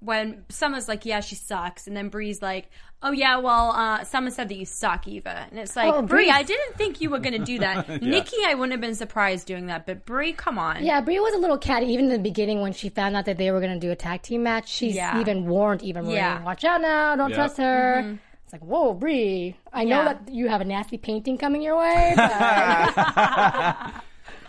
[0.02, 2.70] when Summer's like, "Yeah, she sucks," and then Brie's like,
[3.02, 6.24] "Oh yeah, well, uh, Summer said that you suck, Eva," and it's like, Oh, Brie,
[6.24, 6.30] Brie.
[6.30, 7.86] I didn't think you were gonna do that.
[8.02, 11.34] Nikki, I wouldn't have been surprised doing that, but Brie, come on, Yeah, Brie was
[11.34, 13.78] a little catty even in the beginning when she found out that they were going
[13.78, 14.68] to do a tag team match.
[14.70, 15.20] She's Yeah.
[15.20, 16.42] even warned Eva Marie, Yeah.
[16.44, 17.36] watch out now, don't Yeah.
[17.36, 18.18] trust her.
[18.50, 20.02] It's like, whoa, Brie, I know.
[20.02, 20.04] Yeah.
[20.14, 22.30] that you have a nasty painting coming your way, but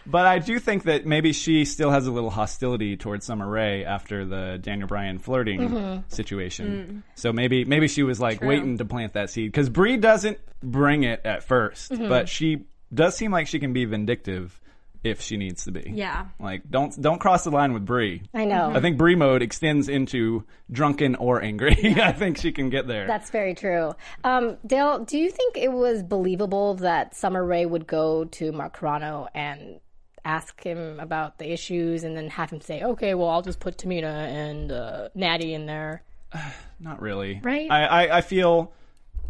[0.07, 3.85] But I do think that maybe she still has a little hostility towards Summer Rae
[3.85, 5.99] after the Daniel Bryan flirting Mm-hmm.
[6.07, 7.03] situation.
[7.13, 11.03] So maybe maybe she was like waiting to plant that seed because Brie doesn't bring
[11.03, 12.09] it at 1st Mm-hmm.
[12.09, 14.59] but she does seem like she can be vindictive
[15.03, 15.91] if she needs to be.
[15.95, 16.27] Yeah.
[16.39, 18.21] Like don't don't cross the line with Brie.
[18.33, 18.71] I know.
[18.73, 21.75] I think Brie mode extends into drunken or angry.
[22.01, 23.07] I think she can get there.
[23.07, 23.93] That's very true.
[24.23, 28.77] Um, Dale, do you think it was believable that Summer Rae would go to Mark
[28.77, 29.79] Carrano and
[30.23, 33.77] ask him about the issues and then have him say, okay, well, I'll just put
[33.79, 36.03] Tamina and uh, Nattie in there?
[36.79, 37.39] Not really.
[37.43, 37.69] Right?
[37.71, 38.71] I, I, I feel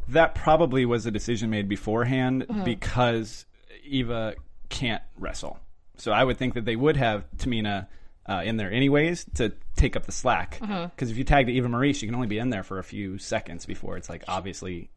[0.10, 2.66] that probably was a decision made beforehand Mm-hmm.
[2.66, 3.46] because
[3.86, 4.36] Eva
[4.72, 5.60] can't wrestle.
[5.98, 7.86] So I would think that they would have Tamina
[8.28, 10.52] uh, in there anyways to take up the slack.
[10.60, 11.10] Because Mm-hmm.
[11.12, 13.18] if you tag to Eva Marie, she can only be in there for a few
[13.20, 14.90] seconds before it's like obviously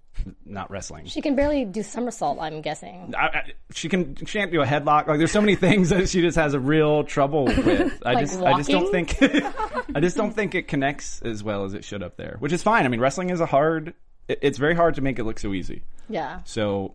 [0.46, 1.06] not wrestling.
[1.06, 3.12] She can barely do somersault, I'm guessing.
[3.18, 5.08] I, I, she can she can't do a headlock.
[5.08, 8.00] Like there's so many things that she just has a real trouble with.
[8.06, 9.16] I Like just I just don't think
[9.94, 12.62] I just don't think it connects as well as it should up there, which is
[12.62, 12.84] fine.
[12.84, 13.92] I mean, wrestling is a hard.
[14.28, 15.82] it- It's very hard to make it look so easy.
[16.08, 16.40] Yeah.
[16.44, 16.94] So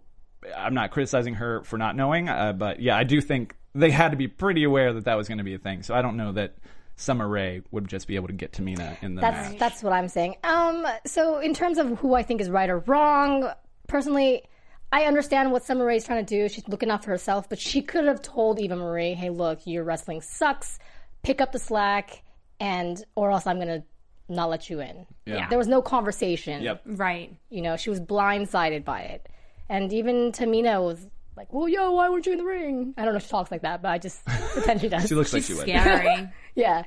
[0.55, 4.11] I'm not criticizing her for not knowing, uh, but yeah, I do think they had
[4.11, 5.83] to be pretty aware that that was going to be a thing.
[5.83, 6.55] So I don't know that
[6.95, 9.59] Summer Rae would just be able to get Tamina in the That's match.
[9.59, 10.35] that's what I'm saying.
[10.43, 13.49] Um, so in terms of who I think is right or wrong,
[13.87, 14.43] personally,
[14.91, 16.49] I understand what Summer Rae's trying to do.
[16.49, 19.83] She's looking out for herself, but she could have told Eva Marie, "Hey, look, your
[19.83, 20.79] wrestling sucks.
[21.21, 22.23] Pick up the slack,
[22.59, 23.83] and or else I'm gonna
[24.27, 25.47] not let you in." Yeah.
[25.47, 26.63] There was no conversation.
[26.63, 26.81] Yep.
[26.85, 27.33] right.
[27.49, 29.29] You know, she was blindsided by it,
[29.69, 31.05] and even Tamina was
[31.37, 33.51] like, "Well, yo, why weren't you in the ring?" I don't know if she talks
[33.51, 35.07] like that, but I just pretend she does.
[35.07, 35.69] She looks like She's she would.
[35.69, 36.29] scary.
[36.55, 36.83] yeah.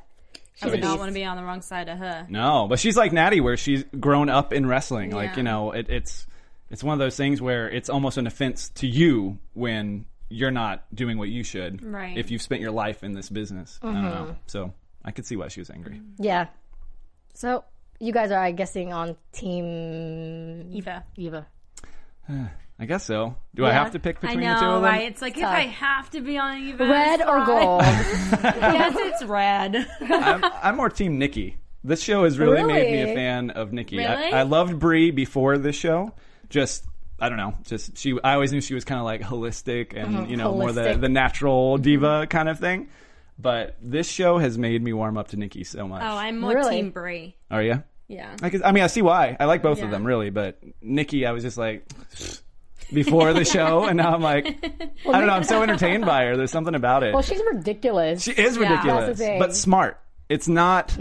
[0.61, 2.27] I would not want to be on the wrong side of her.
[2.29, 5.11] No, but she's like Nattie, where she's grown up in wrestling.
[5.11, 5.37] Like Yeah.
[5.38, 6.27] you know, it, it's
[6.71, 10.85] it's one of those things where it's almost an offense to you when you're not
[10.95, 11.83] doing what you should.
[11.83, 12.16] Right.
[12.16, 14.05] If you've spent your life in this business, I don't mm-hmm.
[14.05, 14.37] know.
[14.47, 14.73] So
[15.05, 16.01] I could see why she was angry.
[16.18, 16.47] Yeah.
[17.35, 17.64] So
[17.99, 21.05] you guys are, I guessing, on team Eva.
[21.16, 21.47] Eva.
[22.83, 23.37] I guess so.
[23.55, 23.75] Do I Yeah.
[23.75, 24.90] have to pick I between the two know, of them?
[24.90, 25.09] right?
[25.09, 27.47] It's like if I have to be on Eva, Red or fine.
[27.47, 27.83] gold?
[28.42, 29.87] yes, it's red.
[30.01, 31.59] I'm, I'm more team Nikki.
[31.85, 33.14] This show has really, made me a Really?
[33.14, 33.99] fan of Nikki.
[33.99, 34.33] Really?
[34.33, 36.12] I, I loved Brie before this show.
[36.49, 36.85] Just
[37.21, 37.55] I don't know.
[37.62, 38.18] Just she.
[38.25, 40.31] I always knew she was kind of like holistic and mm-hmm.
[40.31, 41.01] you know more the Holistic.
[41.03, 41.83] the natural mm-hmm.
[41.83, 42.88] diva kind of thing.
[43.38, 46.03] But this show has made me warm up to Nikki so much.
[46.03, 46.77] Oh, I'm more Really?
[46.77, 47.37] team Brie.
[47.49, 47.85] Are you?
[48.09, 48.35] Yeah.
[48.42, 49.37] I, could- I mean, I see why.
[49.38, 51.87] I like both of them really, but Nikki, I was just like
[52.92, 54.46] before the show, and now I'm like,
[55.09, 55.33] I don't know.
[55.33, 56.37] I'm so entertained by her.
[56.37, 57.12] There's something about it.
[57.14, 58.22] Well, she's ridiculous.
[58.22, 59.38] She is ridiculous, That's thing.
[59.38, 59.98] but smart.
[60.28, 60.96] It's not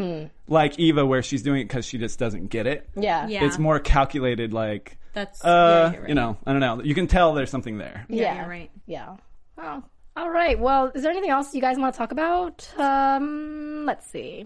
[0.47, 2.89] like Eva where she's doing it because she just doesn't get it.
[2.95, 3.27] yeah.
[3.27, 3.45] Yeah.
[3.45, 6.09] It's more calculated, like, That's uh, yeah, you're right.
[6.09, 6.81] you know, I don't know.
[6.83, 8.05] You can tell there's something there.
[8.09, 8.35] Yeah, Yeah.
[8.41, 8.71] you're right.
[8.85, 9.15] Yeah.
[9.57, 9.83] Oh.
[10.17, 10.59] All right.
[10.59, 12.67] Well, is there anything else you guys want to talk about?
[12.77, 14.43] Um, let's see.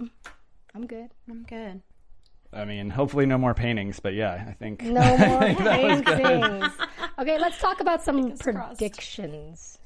[0.75, 1.10] I'm good.
[1.29, 1.81] I'm good.
[2.53, 5.84] I mean, hopefully no more paintings, but yeah, I think No more I think that
[5.84, 6.23] was good.
[6.23, 6.73] paintings.
[7.17, 9.78] Okay, let's talk about some predictions.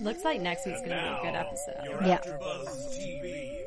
[0.00, 2.06] Looks like next week's gonna be a good episode.
[2.06, 2.18] Yeah.
[2.18, 3.62] AfterBuzz TV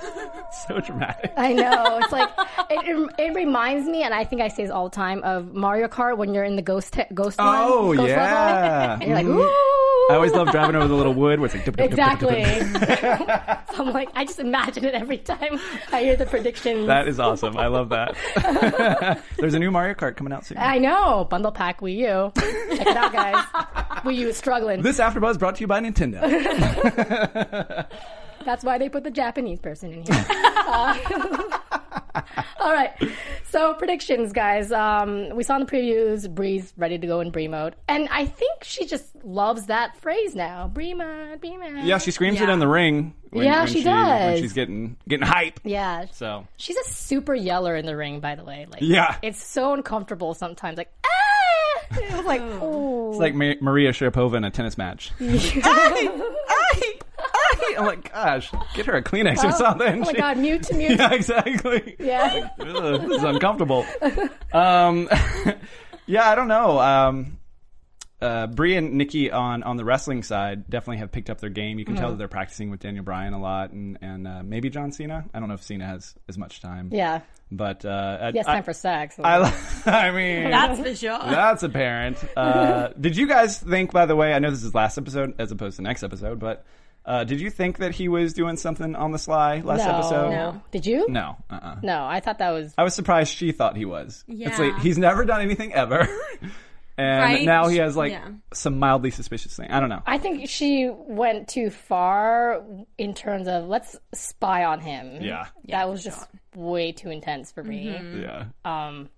[0.66, 1.32] so dramatic.
[1.36, 1.98] I know.
[2.02, 2.28] It's like
[2.70, 5.88] it, it, reminds me, and I think I say this all the time of Mario
[5.88, 9.00] Kart when you're in the ghost te- ghost Oh one, ghost yeah.
[9.04, 9.48] you're like, ooh.
[10.10, 12.42] I always love driving over the little wood where it's like Exactly.
[13.74, 15.60] so I'm like, I just imagine it every time
[15.92, 16.88] I hear the predictions.
[16.88, 17.56] That is awesome.
[17.56, 19.22] I love that.
[19.38, 20.58] There's a new Mario Kart coming out soon.
[20.58, 21.26] I know.
[21.30, 22.32] Bundle pack Wii U.
[22.76, 23.44] Check it out, guys.
[24.02, 24.82] Wii U is struggling.
[24.82, 26.20] This AfterBuzz brought to you by Nintendo.
[28.44, 30.26] That's why they put the Japanese person in here.
[30.28, 30.96] Uh,
[32.60, 32.92] all right.
[33.44, 34.70] So predictions, guys.
[34.72, 38.26] Um, we saw in the previews Brie's ready to go in Brie mode, and I
[38.26, 40.68] think she just loves that phrase now.
[40.68, 41.84] Brie mode, Brie mode.
[41.84, 43.14] yeah, she screams it in the ring.
[43.30, 44.38] When, Yeah, when she When does.
[44.40, 45.60] she's getting getting hype.
[45.64, 46.06] Yeah.
[46.12, 48.66] So She's a super yeller in the ring, by the way.
[48.70, 49.16] Like, Yeah.
[49.22, 50.78] it's so uncomfortable sometimes.
[50.78, 51.96] Like, ah!
[51.96, 53.10] It was like, oh.
[53.10, 55.10] it's like Ma- Maria Sharapova in a tennis match.
[57.80, 60.02] I'm like, gosh, get her a Kleenex Oh, or something.
[60.02, 60.90] oh my God, mute to mute.
[60.98, 61.96] yeah, exactly.
[61.98, 62.50] Yeah.
[62.60, 63.84] Ugh, this is uncomfortable.
[64.52, 65.08] Um,
[66.06, 66.78] yeah, I don't know.
[66.80, 67.36] Um,
[68.20, 71.78] uh, Brie and Nikki on, on the wrestling side definitely have picked up their game.
[71.78, 72.12] You can tell Mhm.
[72.12, 75.24] that they're practicing with Daniel Bryan a lot, and and uh, maybe John Cena.
[75.32, 76.90] I don't know if Cena has as much time.
[76.92, 77.20] Yeah.
[77.50, 79.18] but uh, He has I- time for sex.
[79.18, 79.36] I,
[79.86, 81.18] I mean, That's for sure.
[81.18, 82.18] That's apparent.
[82.36, 85.50] Uh, did you guys think, by the way, I know this is last episode as
[85.50, 86.66] opposed to next episode, but
[87.04, 90.30] uh, did you think that he was doing something on the sly last no, episode?
[90.30, 90.62] No.
[90.70, 91.06] Did you?
[91.08, 91.36] No.
[91.50, 91.76] Uh-uh.
[91.82, 92.74] No, I thought that was.
[92.78, 94.24] I was surprised she thought he was.
[94.28, 94.56] It's Yeah.
[94.58, 96.06] like he's never done anything ever.
[96.98, 97.44] and Right?
[97.44, 98.28] now he has like Yeah.
[98.52, 99.70] some mildly suspicious thing.
[99.70, 100.02] I don't know.
[100.06, 102.62] I think she went too far
[102.98, 105.22] in terms of let's spy on him.
[105.22, 105.46] Yeah.
[105.68, 107.86] that was just way too intense for me.
[107.86, 108.22] Mhm.
[108.22, 108.44] Yeah.
[108.64, 109.08] Um,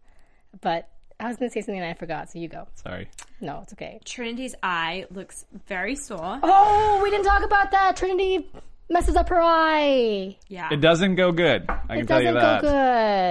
[0.60, 0.88] but
[1.22, 2.66] I was gonna say something and I forgot, so you go.
[2.74, 3.08] Sorry.
[3.40, 4.00] No, it's okay.
[4.04, 6.40] Trinity's eye looks very sore.
[6.42, 7.96] Oh, we didn't talk about that.
[7.96, 8.50] Trinity
[8.90, 10.36] messes up her eye.
[10.48, 10.68] Yeah.
[10.70, 11.64] It doesn't go good.
[11.68, 12.62] I can It tell you doesn't that.
[12.62, 12.68] go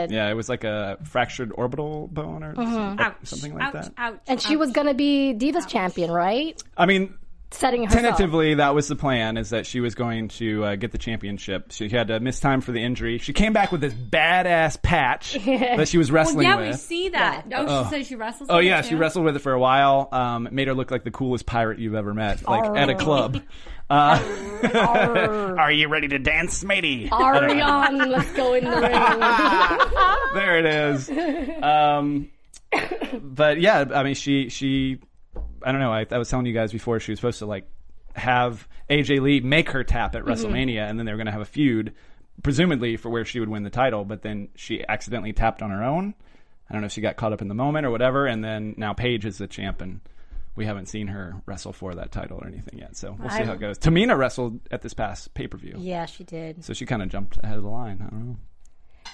[0.08, 0.16] good.
[0.16, 2.98] Yeah, it was like a fractured orbital bone or Mhm.
[2.98, 3.92] some- something like that.
[3.98, 4.20] ouch.
[4.28, 6.60] and she was gonna be Divas champion, right?
[6.78, 7.14] I mean,
[7.54, 8.02] Setting herself.
[8.02, 11.72] Tentatively, that was the plan: is that she was going to uh, get the championship.
[11.72, 13.18] She had to miss time for the injury.
[13.18, 16.76] She came back with this badass patch that she was wrestling well, yeah, with.
[16.76, 17.46] we see that.
[17.54, 17.84] Oh, Oh.
[17.84, 18.50] she said she wrestles.
[18.50, 20.08] Oh with yeah, it, she wrestled with it for a while.
[20.12, 22.78] Um, it made her look like the coolest pirate you've ever met, like Arr.
[22.78, 23.42] at a club.
[23.92, 24.18] Uh,
[25.60, 27.10] are you ready to dance, matey?
[27.12, 27.66] I don't know.
[27.68, 30.34] Ariane, let's go in the ring.
[30.34, 31.10] there it is.
[31.62, 32.32] Um,
[33.22, 35.00] but yeah, I mean, she she,
[35.64, 35.92] I don't know.
[35.94, 37.66] I, I was telling you guys before she was supposed to like
[38.16, 40.28] have AJ Lee make her tap at Mhm.
[40.28, 41.94] WrestleMania, and then they were going to have a feud,
[42.44, 44.04] presumably for where she would win the title.
[44.06, 46.14] But then she accidentally tapped on her own.
[46.70, 48.26] I don't know if she got caught up in the moment or whatever.
[48.26, 50.00] And then now Paige is the champ, and
[50.56, 52.96] we haven't seen her wrestle for that title or anything yet.
[52.98, 53.78] So we'll see how it goes.
[53.78, 55.76] Tamina wrestled at this past pay per view.
[55.78, 56.64] Yeah, she did.
[56.66, 58.04] So she kind of jumped ahead of the line.
[58.06, 58.38] I don't know.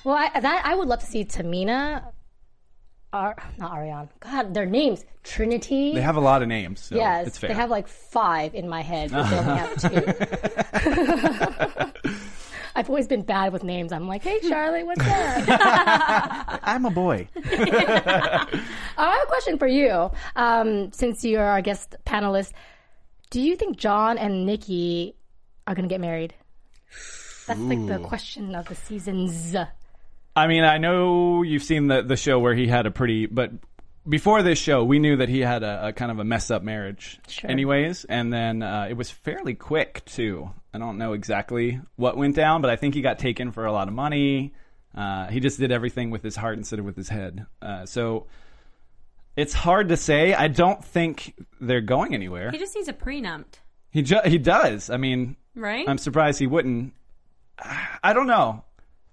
[0.04, 2.04] Well, I, that I would love to see Tamina.
[3.14, 4.10] Ar, not Ariane.
[4.20, 5.94] God, their names Trinity.
[5.94, 6.82] They have a lot of names.
[6.82, 7.50] So yes, it's fair.
[7.50, 9.82] they have like five in my head, but they only have
[12.04, 12.12] two.
[12.76, 13.92] I've always been bad with names.
[13.92, 15.10] I'm like, hey, Charlie, what's up?
[16.64, 17.28] I'm a boy.
[17.36, 18.48] I
[18.98, 20.12] have a question for you.
[20.36, 22.52] Um, since you're our guest panelist,
[23.32, 25.16] do you think John and Nikki
[25.66, 26.36] are going to get married?
[27.48, 29.56] That's like the question of the seasons.
[30.38, 33.52] I mean, I know you've seen the the show where he had a pretty, but
[34.08, 36.64] before this show, we knew that he had a, a kind of a messed up
[36.64, 37.50] marriage, Sure.
[37.50, 38.06] anyways.
[38.06, 40.50] And then uh, it was fairly quick too.
[40.74, 43.72] I don't know exactly what went down, but I think he got taken for a
[43.72, 44.54] lot of money.
[44.96, 47.46] Uh, he just did everything with his heart instead of with his head.
[47.62, 48.28] Uh, so
[49.36, 50.34] it's hard to say.
[50.34, 52.52] I don't think they're going anywhere.
[52.52, 53.46] He just needs a prenup,
[53.92, 54.90] He ju- he does.
[54.90, 55.88] I mean, right?
[55.90, 56.94] I'm surprised he wouldn't.
[58.04, 58.64] I don't know.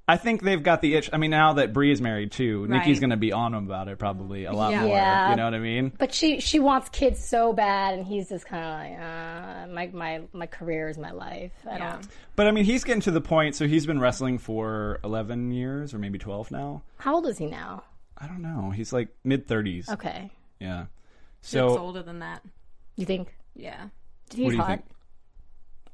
[0.07, 1.09] I think they've got the itch.
[1.15, 2.71] I mean, now that Brie is married too, Right.
[2.79, 4.81] Nikki's going to be on him about it probably a lot Yeah.
[4.83, 4.91] more.
[4.91, 5.31] Yeah.
[5.31, 5.93] You know what I mean?
[5.99, 9.87] But she she wants kids so bad, and he's just kind of like, uh, my
[9.95, 11.53] my my career is my life.
[11.71, 12.07] I don't.
[12.37, 13.55] But I mean, he's getting to the point.
[13.57, 16.83] So he's been wrestling for 11 years or maybe 12 now.
[16.99, 17.85] How old is he now?
[18.19, 18.71] I don't know.
[18.71, 19.89] He's like mid 30s.
[19.89, 20.31] Okay.
[20.61, 20.85] Yeah.
[21.47, 22.43] He looks So older than that.
[22.97, 23.35] You think?
[23.57, 23.89] Yeah.
[24.29, 24.69] Do you what do you hot?
[24.69, 24.85] think?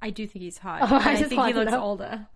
[0.02, 0.80] I do think he's hot.
[0.82, 1.80] Oh, I I, just think he looks know.
[1.82, 2.26] older.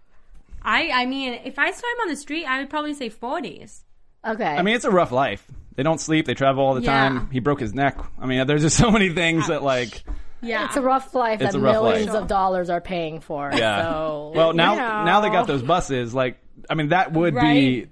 [0.64, 3.84] I I mean, if I saw him on the street, I would probably say forties.
[4.26, 4.44] Okay.
[4.44, 5.46] I mean, it's a rough life.
[5.76, 6.26] They don't sleep.
[6.26, 7.08] They travel all the Yeah.
[7.08, 7.28] time.
[7.30, 7.98] He broke his neck.
[8.20, 10.02] I mean, there's just so many things that like.
[10.40, 10.66] Yeah.
[10.66, 12.22] It's a rough life It's that a rough millions life.
[12.22, 13.50] of dollars are paying for.
[13.54, 13.82] Yeah.
[13.82, 15.04] So, well, now you know.
[15.04, 16.14] now they got those buses.
[16.14, 16.38] Like
[16.70, 17.52] I mean, that would Right.
[17.54, 17.86] be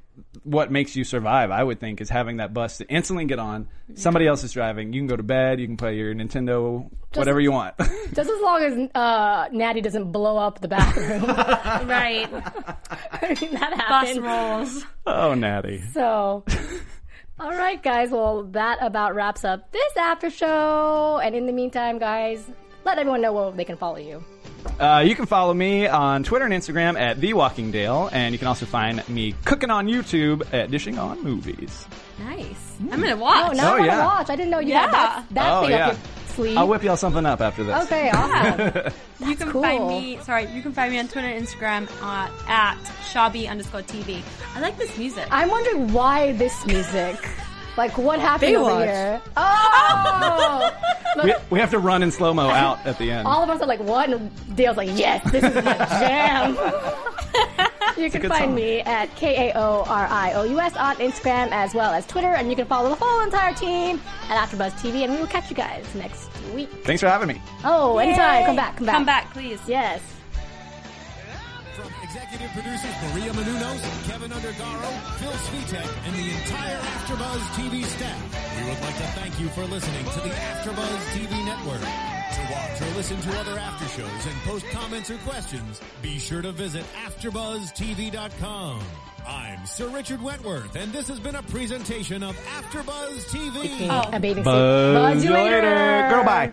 [0.45, 1.51] what makes you survive.
[1.51, 3.69] I would think is having that bus to instantly get on.
[3.95, 4.93] Somebody else is driving.
[4.93, 5.61] You can go to bed.
[5.61, 7.77] You can play your Nintendo, whatever you want.
[7.79, 11.25] Just as long as uh, Nattie doesn't blow up the bathroom.
[11.89, 12.29] right.
[13.13, 14.87] I mean, that Bus rolls.
[15.07, 15.93] oh, Nattie.
[15.93, 16.45] So,
[17.39, 18.11] all right, guys.
[18.11, 21.21] Well, that about wraps up this after show.
[21.23, 22.43] And in the meantime, guys,
[22.85, 24.25] let everyone know where they can follow you.
[24.79, 28.39] Uh, you can follow me on Twitter and Instagram at The Walking Dale, and you
[28.39, 31.87] can also find me cooking on YouTube at Dishing on Movies.
[32.19, 32.77] Nice.
[32.81, 33.51] I'm gonna watch.
[33.51, 34.05] Oh, now I Oh, want to yeah.
[34.07, 34.31] watch.
[34.31, 34.81] I didn't know you Yeah.
[34.83, 36.59] had that, that oh thing yeah, up your sleeve.
[36.59, 37.85] I'll whip y'all something up after this.
[37.85, 38.93] Okay, awesome.
[39.29, 39.63] you can cool.
[39.63, 40.19] find me.
[40.23, 42.79] Sorry, you can find me on Twitter and Instagram uh, at
[43.11, 44.23] Shabby underscore TV.
[44.55, 45.27] I like this music.
[45.31, 47.17] I'm wondering why this music.
[47.77, 49.21] Like, what happened over here?
[49.37, 50.71] Oh!
[51.25, 53.27] We, we have to run in slow mo out at the end.
[53.29, 54.09] All of us are like, what?
[54.11, 56.55] And Dale's like, yes, this is my jam.
[57.99, 58.55] you can find song.
[58.55, 62.07] me at K A O R I O U S on Instagram as well as
[62.07, 64.01] Twitter, and you can follow the whole entire team
[64.31, 66.71] at AfterBuzz TV, and we will catch you guys next week.
[66.85, 67.43] Thanks for having me.
[67.65, 68.47] Oh, anytime.
[68.47, 68.77] Come back.
[68.77, 68.95] Come back.
[68.95, 69.61] Come back, please.
[69.67, 70.01] Yes.
[72.13, 78.59] From executive producers Maria Menounos, Kevin Undergaro, Phil Svitek, and the entire AfterBuzz TV staff,
[78.59, 81.81] we would like to thank you for listening to the AfterBuzz TV network.
[81.81, 86.43] To watch or listen to other after shows and post comments or questions, be sure
[86.43, 88.83] to visit AfterBuzzTV.com.
[89.27, 93.89] I'm Sir Richard Wentworth, and this has been a presentation of AfterBuzz TV.
[93.91, 94.45] Oh, A bathing suit.
[94.45, 95.63] Buzz Buzz you you later.
[95.63, 96.09] later.
[96.11, 96.53] Girl, bye.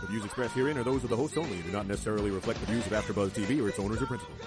[0.00, 2.60] The views expressed herein are those of the host only and do not necessarily reflect
[2.60, 4.38] the views of AfterBuzz TV or its owners or principals.